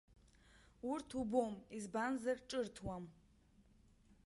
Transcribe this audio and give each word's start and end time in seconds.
Урҭ 0.91 1.09
убом, 1.21 1.53
избанзар 1.77 2.37
ҿырҭуам. 2.49 3.03